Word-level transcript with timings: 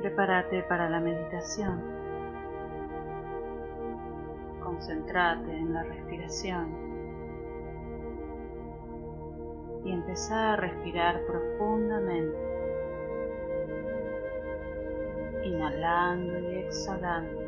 Prepárate 0.00 0.62
para 0.62 0.88
la 0.88 0.98
meditación. 0.98 1.82
Concéntrate 4.62 5.54
en 5.54 5.74
la 5.74 5.82
respiración 5.82 6.90
y 9.84 9.92
empezá 9.92 10.54
a 10.54 10.56
respirar 10.56 11.20
profundamente, 11.26 12.38
inhalando 15.44 16.38
y 16.38 16.56
exhalando. 16.60 17.42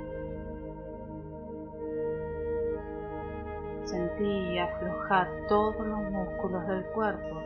Sentí 3.85 4.25
y 4.25 4.59
afloja 4.59 5.27
todos 5.49 5.87
los 5.87 6.03
músculos 6.11 6.67
del 6.67 6.85
cuerpo 6.89 7.43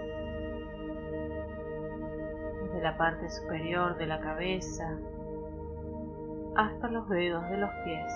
de 2.76 2.82
la 2.82 2.94
parte 2.98 3.30
superior 3.30 3.96
de 3.96 4.06
la 4.06 4.20
cabeza 4.20 4.98
hasta 6.56 6.88
los 6.88 7.08
dedos 7.08 7.48
de 7.48 7.56
los 7.56 7.70
pies. 7.84 8.12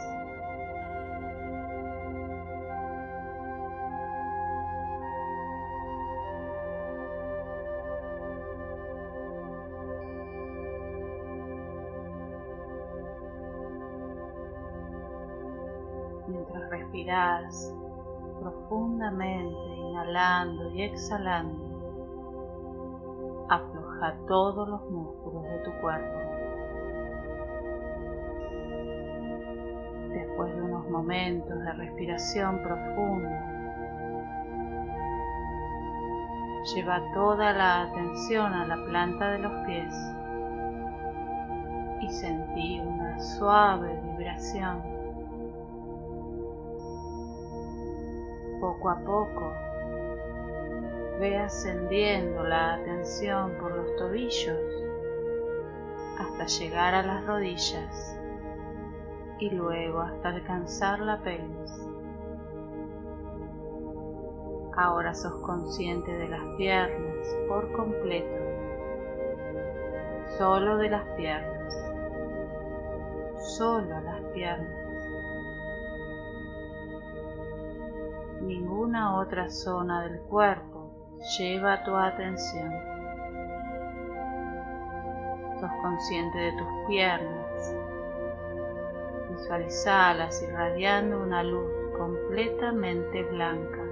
Mientras 16.28 16.70
respiras 16.70 17.74
profundamente, 18.40 19.56
inhalando 19.74 20.70
y 20.70 20.82
exhalando, 20.82 21.70
a 24.02 24.14
todos 24.26 24.68
los 24.68 24.90
músculos 24.90 25.44
de 25.44 25.58
tu 25.58 25.72
cuerpo. 25.80 26.18
Después 30.10 30.54
de 30.54 30.62
unos 30.62 30.88
momentos 30.90 31.58
de 31.58 31.72
respiración 31.72 32.62
profunda, 32.62 33.50
lleva 36.74 37.00
toda 37.14 37.52
la 37.52 37.82
atención 37.82 38.52
a 38.52 38.66
la 38.66 38.76
planta 38.86 39.32
de 39.32 39.38
los 39.38 39.52
pies 39.66 39.94
y 42.00 42.08
sentí 42.08 42.80
una 42.80 43.18
suave 43.18 44.00
vibración. 44.02 44.82
Poco 48.60 48.90
a 48.90 48.96
poco 49.00 49.69
Ve 51.20 51.36
ascendiendo 51.36 52.44
la 52.44 52.76
atención 52.76 53.52
por 53.60 53.76
los 53.76 53.94
tobillos 53.96 54.56
hasta 56.18 56.46
llegar 56.46 56.94
a 56.94 57.02
las 57.02 57.26
rodillas 57.26 58.18
y 59.38 59.50
luego 59.50 60.00
hasta 60.00 60.30
alcanzar 60.30 61.00
la 61.00 61.18
pelvis. 61.18 61.86
Ahora 64.74 65.14
sos 65.14 65.34
consciente 65.42 66.10
de 66.10 66.26
las 66.26 66.42
piernas 66.56 67.36
por 67.48 67.70
completo, 67.72 68.42
solo 70.38 70.78
de 70.78 70.88
las 70.88 71.04
piernas, 71.18 71.74
solo 73.58 74.00
las 74.00 74.22
piernas. 74.32 74.80
Ninguna 78.40 79.18
otra 79.18 79.50
zona 79.50 80.04
del 80.04 80.18
cuerpo 80.22 80.69
lleva 81.20 81.82
tu 81.84 81.94
atención. 81.94 82.72
Sos 85.60 85.70
consciente 85.82 86.38
de 86.38 86.52
tus 86.52 86.68
piernas. 86.88 87.76
Visualizalas 89.30 90.42
irradiando 90.42 91.22
una 91.22 91.42
luz 91.42 91.70
completamente 91.96 93.22
blanca. 93.24 93.84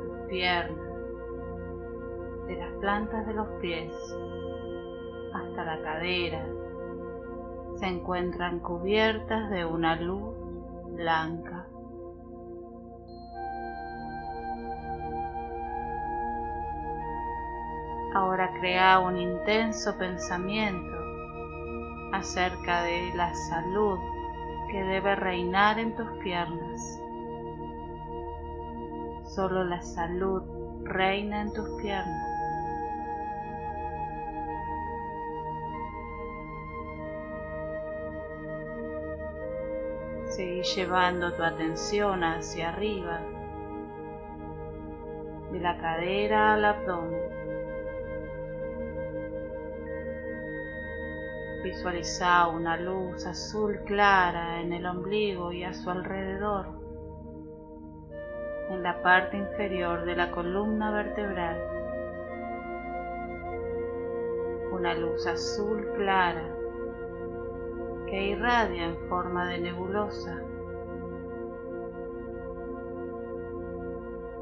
Tus 0.00 0.28
piernas, 0.28 0.78
de 2.46 2.56
las 2.56 2.72
plantas 2.80 3.26
de 3.26 3.34
los 3.34 3.48
pies 3.60 3.92
hasta 5.34 5.64
la 5.64 5.82
cadera, 5.82 6.46
se 7.76 7.86
encuentran 7.86 8.60
cubiertas 8.60 9.50
de 9.50 9.64
una 9.64 9.96
luz 9.96 10.34
blanca. 10.94 11.51
Ahora 18.14 18.52
crea 18.60 18.98
un 18.98 19.16
intenso 19.16 19.96
pensamiento 19.96 20.98
acerca 22.12 22.82
de 22.82 23.10
la 23.14 23.32
salud 23.34 23.98
que 24.70 24.82
debe 24.84 25.16
reinar 25.16 25.78
en 25.78 25.96
tus 25.96 26.10
piernas. 26.22 27.00
Solo 29.24 29.64
la 29.64 29.80
salud 29.80 30.42
reina 30.84 31.40
en 31.40 31.52
tus 31.54 31.68
piernas. 31.80 32.28
Seguí 40.36 40.62
llevando 40.62 41.32
tu 41.32 41.42
atención 41.42 42.24
hacia 42.24 42.70
arriba, 42.70 43.20
de 45.50 45.60
la 45.60 45.78
cadera 45.78 46.54
al 46.54 46.64
abdomen. 46.66 47.41
Visualiza 51.62 52.48
una 52.48 52.76
luz 52.76 53.24
azul 53.24 53.78
clara 53.84 54.60
en 54.60 54.72
el 54.72 54.84
ombligo 54.84 55.52
y 55.52 55.62
a 55.62 55.72
su 55.72 55.90
alrededor, 55.90 56.66
en 58.70 58.82
la 58.82 59.00
parte 59.00 59.36
inferior 59.36 60.04
de 60.04 60.16
la 60.16 60.32
columna 60.32 60.90
vertebral. 60.90 61.56
Una 64.72 64.92
luz 64.94 65.24
azul 65.28 65.86
clara 65.94 66.52
que 68.06 68.30
irradia 68.30 68.86
en 68.86 68.96
forma 69.08 69.46
de 69.46 69.60
nebulosa. 69.60 70.42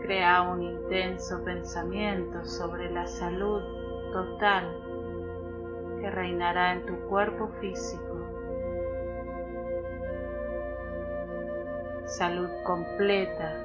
Crea 0.00 0.40
un 0.40 0.62
intenso 0.62 1.44
pensamiento 1.44 2.46
sobre 2.46 2.90
la 2.90 3.06
salud 3.06 3.62
total 4.10 4.89
que 6.00 6.10
reinará 6.10 6.72
en 6.72 6.86
tu 6.86 6.96
cuerpo 7.08 7.48
físico. 7.60 8.16
Salud 12.06 12.48
completa 12.64 13.64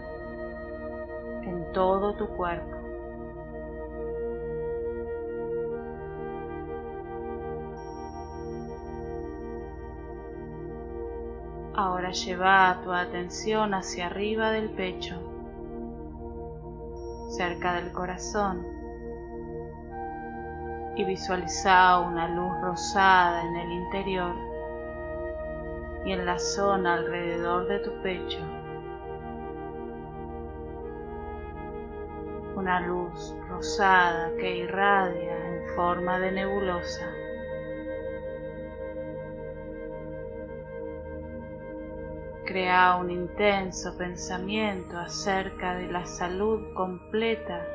en 1.44 1.72
todo 1.72 2.16
tu 2.16 2.28
cuerpo. 2.28 2.75
Ahora 11.73 12.12
lleva 12.12 12.79
tu 12.84 12.91
atención 12.91 13.73
hacia 13.73 14.07
arriba 14.07 14.52
del 14.52 14.69
pecho, 14.69 15.16
cerca 17.29 17.73
del 17.73 17.91
corazón 17.91 18.74
y 20.95 21.03
visualiza 21.03 22.00
una 22.00 22.28
luz 22.29 22.53
rosada 22.61 23.44
en 23.44 23.56
el 23.57 23.72
interior 23.72 24.35
y 26.06 26.11
en 26.13 26.25
la 26.25 26.39
zona 26.39 26.94
alrededor 26.94 27.67
de 27.67 27.79
tu 27.79 28.01
pecho. 28.01 28.39
Una 32.55 32.79
luz 32.79 33.35
rosada 33.49 34.31
que 34.37 34.58
irradia 34.58 35.37
en 35.49 35.75
forma 35.75 36.19
de 36.19 36.31
nebulosa. 36.31 37.11
Crea 42.46 42.96
un 42.96 43.11
intenso 43.11 43.97
pensamiento 43.97 44.97
acerca 44.97 45.75
de 45.75 45.87
la 45.87 46.05
salud 46.05 46.73
completa 46.73 47.74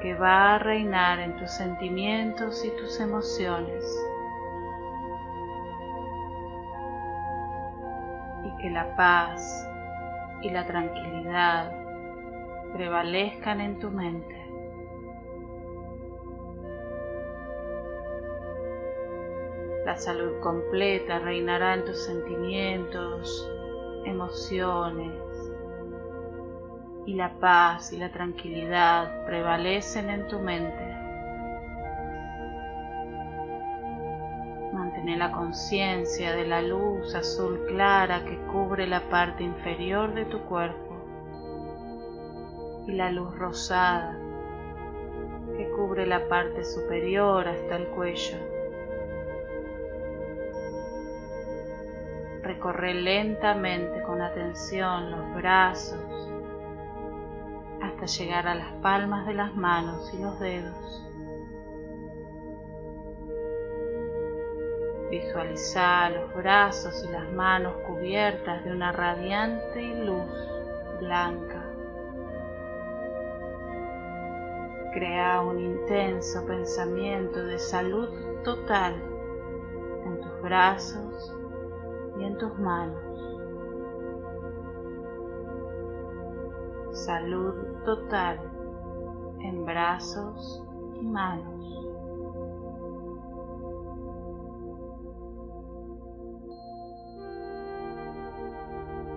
que 0.00 0.14
va 0.14 0.54
a 0.54 0.58
reinar 0.58 1.20
en 1.20 1.36
tus 1.36 1.50
sentimientos 1.50 2.64
y 2.64 2.70
tus 2.76 3.00
emociones. 3.00 3.84
Y 8.44 8.62
que 8.62 8.70
la 8.70 8.94
paz 8.96 9.68
y 10.42 10.50
la 10.50 10.66
tranquilidad 10.66 11.72
prevalezcan 12.72 13.60
en 13.60 13.78
tu 13.78 13.90
mente. 13.90 14.36
La 19.86 19.96
salud 19.96 20.40
completa 20.40 21.20
reinará 21.20 21.74
en 21.74 21.84
tus 21.84 22.04
sentimientos, 22.04 23.50
emociones, 24.04 25.25
y 27.06 27.14
la 27.14 27.30
paz 27.40 27.92
y 27.92 27.98
la 27.98 28.10
tranquilidad 28.10 29.24
prevalecen 29.26 30.10
en 30.10 30.26
tu 30.26 30.40
mente. 30.40 30.96
Mantén 34.72 35.18
la 35.18 35.30
conciencia 35.30 36.34
de 36.34 36.46
la 36.46 36.60
luz 36.60 37.14
azul 37.14 37.64
clara 37.68 38.24
que 38.24 38.36
cubre 38.52 38.86
la 38.88 39.00
parte 39.08 39.44
inferior 39.44 40.12
de 40.14 40.24
tu 40.24 40.40
cuerpo 40.40 40.84
y 42.88 42.92
la 42.92 43.10
luz 43.10 43.34
rosada 43.38 44.18
que 45.56 45.68
cubre 45.70 46.06
la 46.06 46.28
parte 46.28 46.64
superior 46.64 47.46
hasta 47.46 47.76
el 47.76 47.86
cuello. 47.88 48.36
Recorre 52.42 52.94
lentamente 52.94 54.02
con 54.02 54.20
atención 54.20 55.10
los 55.10 55.34
brazos, 55.34 55.98
llegar 58.06 58.46
a 58.46 58.54
las 58.54 58.72
palmas 58.82 59.26
de 59.26 59.34
las 59.34 59.54
manos 59.54 60.12
y 60.14 60.18
los 60.18 60.38
dedos. 60.40 61.02
Visualiza 65.10 66.10
los 66.10 66.34
brazos 66.34 67.04
y 67.08 67.12
las 67.12 67.30
manos 67.32 67.74
cubiertas 67.86 68.64
de 68.64 68.72
una 68.72 68.92
radiante 68.92 70.04
luz 70.04 70.26
blanca. 71.00 71.62
Crea 74.92 75.42
un 75.42 75.60
intenso 75.60 76.44
pensamiento 76.46 77.44
de 77.44 77.58
salud 77.58 78.08
total 78.42 78.94
en 80.04 80.20
tus 80.20 80.42
brazos 80.42 81.34
y 82.18 82.24
en 82.24 82.38
tus 82.38 82.58
manos. 82.58 83.25
Salud 87.06 87.54
total 87.84 88.40
en 89.38 89.64
brazos 89.64 90.60
y 91.00 91.04
manos. 91.04 91.64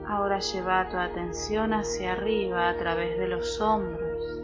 Ahora 0.07 0.38
lleva 0.38 0.88
tu 0.89 0.97
atención 0.97 1.74
hacia 1.74 2.12
arriba 2.12 2.69
a 2.69 2.77
través 2.77 3.18
de 3.18 3.27
los 3.27 3.59
hombros 3.59 4.44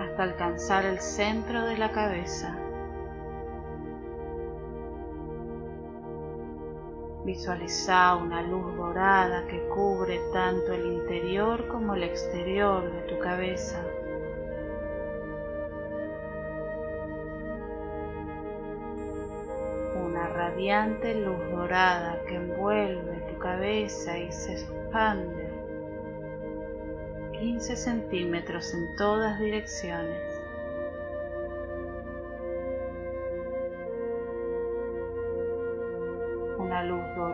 hasta 0.00 0.24
alcanzar 0.24 0.86
el 0.86 0.98
centro 0.98 1.64
de 1.64 1.78
la 1.78 1.92
cabeza. 1.92 2.58
Visualiza 7.24 8.16
una 8.16 8.42
luz 8.42 8.76
dorada 8.76 9.46
que 9.46 9.58
cubre 9.68 10.20
tanto 10.30 10.74
el 10.74 10.84
interior 10.92 11.66
como 11.68 11.94
el 11.94 12.02
exterior 12.02 12.92
de 12.92 13.00
tu 13.02 13.18
cabeza. 13.18 13.82
Una 20.04 20.28
radiante 20.28 21.14
luz 21.14 21.38
dorada 21.50 22.20
que 22.28 22.34
envuelve 22.34 23.16
tu 23.32 23.38
cabeza 23.38 24.18
y 24.18 24.30
se 24.30 24.52
expande 24.52 25.48
15 27.40 27.74
centímetros 27.74 28.74
en 28.74 28.96
todas 28.96 29.40
direcciones. 29.40 30.33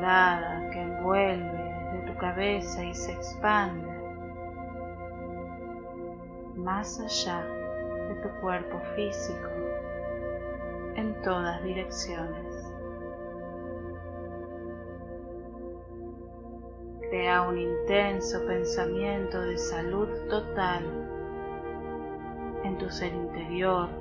Que 0.01 0.81
envuelve 0.81 1.75
desde 1.93 2.07
tu 2.07 2.19
cabeza 2.19 2.83
y 2.83 2.95
se 2.95 3.13
expande 3.13 3.87
más 6.57 6.99
allá 7.01 7.45
de 8.09 8.15
tu 8.23 8.29
cuerpo 8.41 8.81
físico 8.97 9.49
en 10.97 11.21
todas 11.23 11.63
direcciones. 11.63 12.73
Crea 17.11 17.43
un 17.43 17.59
intenso 17.59 18.47
pensamiento 18.47 19.39
de 19.43 19.59
salud 19.59 20.09
total 20.31 20.83
en 22.65 22.79
tu 22.79 22.89
ser 22.89 23.13
interior 23.13 24.00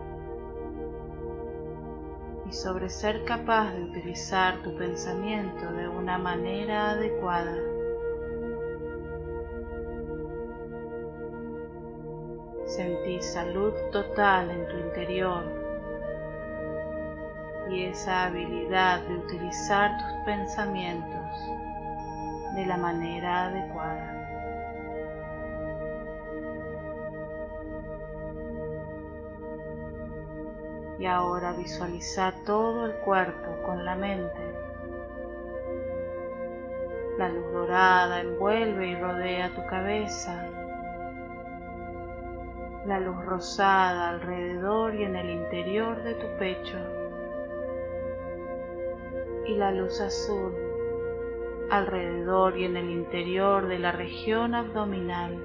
y 2.49 2.53
sobre 2.53 2.89
ser 2.89 3.23
capaz 3.25 3.71
de 3.73 3.83
utilizar 3.83 4.63
tu 4.63 4.75
pensamiento 4.75 5.71
de 5.71 5.87
una 5.87 6.17
manera 6.17 6.91
adecuada. 6.91 7.55
Sentí 12.65 13.21
salud 13.21 13.73
total 13.91 14.49
en 14.49 14.67
tu 14.67 14.77
interior 14.77 15.43
y 17.69 17.83
esa 17.83 18.25
habilidad 18.25 19.01
de 19.07 19.15
utilizar 19.15 19.91
tus 19.97 20.25
pensamientos 20.25 21.35
de 22.55 22.65
la 22.65 22.77
manera 22.77 23.45
adecuada. 23.45 24.18
Y 30.99 31.05
ahora 31.05 31.53
visualiza 31.53 32.33
todo 32.45 32.85
el 32.85 32.93
cuerpo 32.95 33.55
con 33.65 33.85
la 33.85 33.95
mente. 33.95 34.53
La 37.17 37.29
luz 37.29 37.51
dorada 37.51 38.21
envuelve 38.21 38.87
y 38.87 38.95
rodea 38.95 39.49
tu 39.55 39.65
cabeza. 39.65 40.45
La 42.85 42.99
luz 42.99 43.25
rosada 43.25 44.09
alrededor 44.09 44.93
y 44.95 45.03
en 45.03 45.15
el 45.15 45.29
interior 45.29 46.03
de 46.03 46.15
tu 46.15 46.27
pecho. 46.37 46.77
Y 49.45 49.55
la 49.55 49.71
luz 49.71 49.99
azul 50.01 50.53
alrededor 51.69 52.57
y 52.57 52.65
en 52.65 52.77
el 52.77 52.89
interior 52.89 53.67
de 53.67 53.79
la 53.79 53.91
región 53.91 54.55
abdominal. 54.55 55.37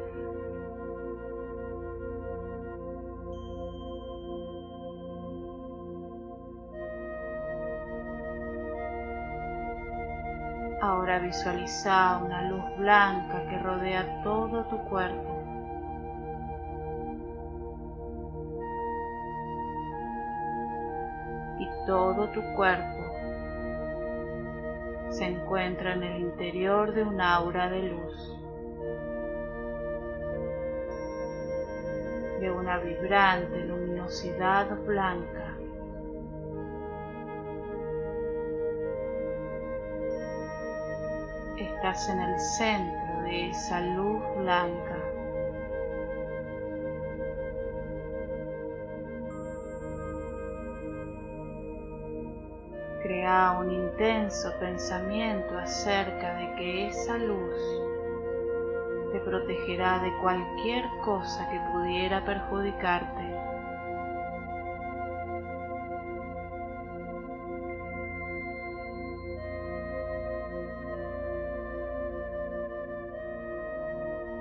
Ahora 11.05 11.19
visualiza 11.19 12.17
una 12.25 12.49
luz 12.49 12.65
blanca 12.79 13.45
que 13.51 13.59
rodea 13.59 14.23
todo 14.23 14.65
tu 14.71 14.79
cuerpo. 14.89 15.39
Y 21.59 21.69
todo 21.87 22.31
tu 22.31 22.41
cuerpo 22.57 23.05
se 25.11 25.27
encuentra 25.27 25.93
en 25.93 26.05
el 26.05 26.21
interior 26.23 26.95
de 26.95 27.03
un 27.03 27.21
aura 27.21 27.69
de 27.69 27.83
luz, 27.83 28.39
de 32.41 32.51
una 32.51 32.79
vibrante 32.79 33.63
luminosidad 33.67 34.75
blanca. 34.87 35.55
Estás 41.57 42.09
en 42.09 42.21
el 42.21 42.39
centro 42.39 43.23
de 43.23 43.51
esa 43.51 43.81
luz 43.81 44.23
blanca. 44.37 45.15
crea 53.05 53.59
un 53.61 53.71
intenso 53.71 54.51
pensamiento 54.59 55.59
acerca 55.59 56.37
de 56.37 56.55
que 56.57 56.87
esa 56.87 57.19
luz 57.19 57.55
te 59.13 59.21
protegerá 59.21 59.99
de 59.99 60.11
cualquier 60.23 60.85
cosa 61.05 61.47
que 61.51 61.61
pudiera 61.71 62.25
perjudicarte. 62.25 63.34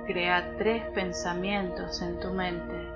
Crea 0.06 0.54
tres 0.58 0.84
pensamientos 0.94 2.02
en 2.02 2.20
tu 2.20 2.30
mente. 2.30 2.94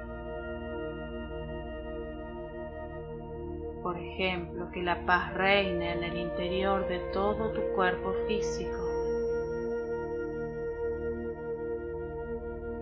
por 3.89 3.97
ejemplo, 3.97 4.71
que 4.71 4.83
la 4.83 5.07
paz 5.07 5.33
reine 5.33 5.93
en 5.93 6.05
el 6.05 6.19
interior 6.19 6.87
de 6.89 6.99
todo 7.15 7.53
tu 7.53 7.63
cuerpo 7.75 8.13
físico, 8.27 8.77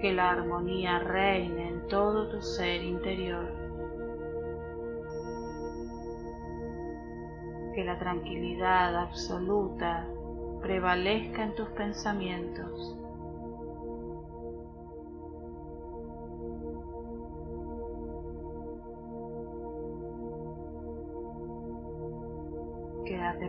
que 0.01 0.13
la 0.13 0.31
armonía 0.31 0.99
reine 0.99 1.69
en 1.69 1.87
todo 1.87 2.29
tu 2.29 2.43
ser 2.43 2.83
interior, 2.83 3.47
que 7.73 7.85
la 7.85 8.01
tranquilidad 8.01 8.97
absoluta 8.97 10.09
prevalezca 10.61 11.45
en 11.45 11.55
tus 11.55 11.69
pensamientos. 11.69 12.99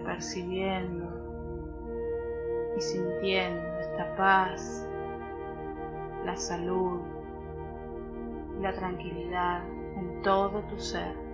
Percibiendo 0.07 1.05
y 2.77 2.81
sintiendo 2.81 3.77
esta 3.79 4.15
paz, 4.15 4.87
la 6.25 6.35
salud 6.37 7.01
y 8.57 8.61
la 8.61 8.73
tranquilidad 8.73 9.67
en 9.97 10.21
todo 10.21 10.61
tu 10.69 10.79
ser. 10.79 11.26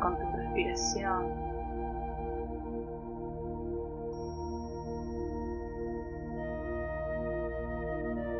Con 0.00 0.16
tu 0.18 0.36
respiración. 0.36 1.32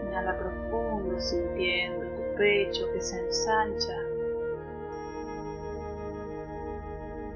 Inhala 0.07 0.39
profundo 0.39 1.19
sintiendo 1.19 2.07
tu 2.09 2.37
pecho 2.37 2.85
que 2.93 3.01
se 3.01 3.19
ensancha. 3.19 3.97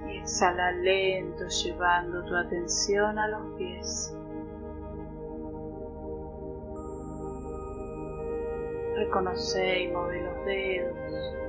Y 0.07 0.19
exhala 0.19 0.73
lento 0.73 1.47
llevando 1.49 2.25
tu 2.25 2.37
atención 2.37 3.19
a 3.19 3.29
los 3.29 3.57
pies. 3.57 4.15
Reconoce 8.97 9.83
y 9.85 9.89
mueve 9.89 10.23
los 10.23 10.45
dedos. 10.45 11.48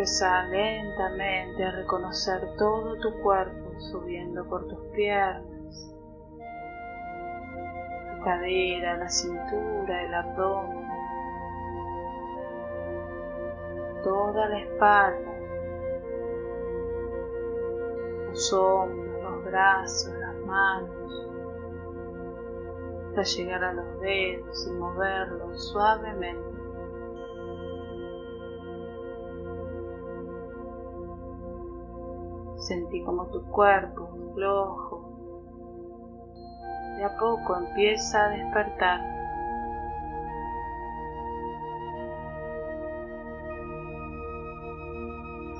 Empezar 0.00 0.48
lentamente 0.48 1.62
a 1.62 1.72
reconocer 1.72 2.56
todo 2.56 2.96
tu 3.00 3.20
cuerpo 3.20 3.78
subiendo 3.92 4.46
por 4.48 4.66
tus 4.66 4.78
piernas, 4.94 5.94
tu 8.08 8.24
cadera, 8.24 8.96
la 8.96 9.10
cintura, 9.10 10.02
el 10.02 10.14
abdomen, 10.14 10.88
toda 14.02 14.48
la 14.48 14.58
espalda, 14.60 15.32
los 18.30 18.52
hombros, 18.54 19.22
los 19.22 19.44
brazos, 19.44 20.14
las 20.18 20.34
manos, 20.46 21.28
hasta 23.08 23.22
llegar 23.22 23.64
a 23.64 23.74
los 23.74 24.00
dedos 24.00 24.66
y 24.66 24.70
moverlos 24.70 25.70
suavemente. 25.70 26.49
Sentí 32.70 33.02
como 33.02 33.26
tu 33.26 33.42
cuerpo 33.50 34.08
flojo 34.32 35.02
de 36.96 37.04
a 37.04 37.18
poco 37.18 37.56
empieza 37.56 38.26
a 38.26 38.28
despertar. 38.28 39.00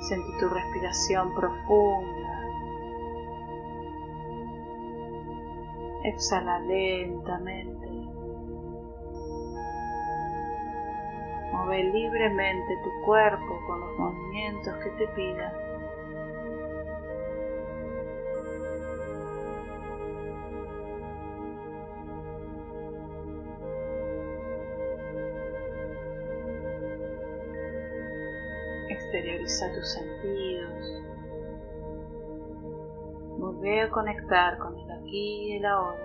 Sentí 0.02 0.38
tu 0.38 0.48
respiración 0.50 1.34
profunda. 1.34 2.44
Exhala 6.04 6.60
lentamente. 6.60 7.88
Mueve 11.50 11.82
libremente 11.92 12.78
tu 12.84 13.04
cuerpo 13.04 13.58
con 13.66 13.80
los 13.80 13.98
movimientos 13.98 14.76
que 14.76 14.90
te 14.90 15.08
pidan. 15.08 15.69
Exterioriza 29.10 29.72
tus 29.72 29.88
sentidos. 29.88 31.02
Vuelve 33.38 33.82
a 33.82 33.90
conectar 33.90 34.56
con 34.58 34.78
el 34.78 34.90
aquí 34.92 35.48
y 35.48 35.56
el 35.56 35.66
ahora. 35.66 35.98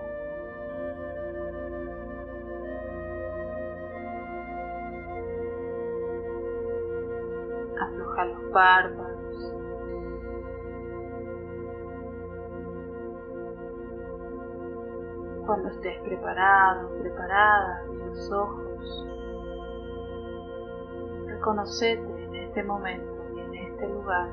Afloja 7.80 8.24
los 8.24 8.52
párpados. 8.52 9.52
Cuando 15.46 15.68
estés 15.68 16.00
preparado, 16.02 16.88
preparada, 16.98 17.84
los 17.88 18.32
ojos. 18.32 19.06
Reconocete 21.26 22.15
este 22.56 22.66
momento 22.66 23.22
y 23.34 23.40
en 23.40 23.54
este 23.54 23.86
lugar. 23.86 24.30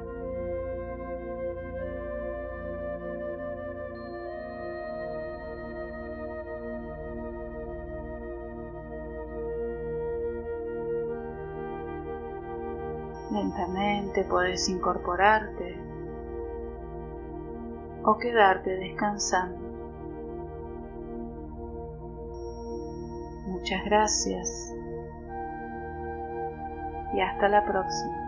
Lentamente 13.30 14.24
puedes 14.24 14.70
incorporarte 14.70 15.77
o 18.06 18.18
quedarte 18.18 18.70
descansando. 18.77 19.60
Muchas 23.48 23.84
gracias 23.84 24.74
y 27.13 27.22
hasta 27.22 27.50
la 27.50 27.65
próxima. 27.65 28.23